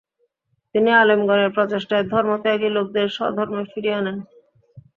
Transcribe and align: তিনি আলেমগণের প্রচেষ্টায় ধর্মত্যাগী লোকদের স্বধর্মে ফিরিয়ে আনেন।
তিনি 0.75 0.89
আলেমগণের 1.01 1.49
প্রচেষ্টায় 1.55 2.05
ধর্মত্যাগী 2.13 2.69
লোকদের 2.71 3.07
স্বধর্মে 3.17 3.63
ফিরিয়ে 3.71 3.97
আনেন। 3.99 4.17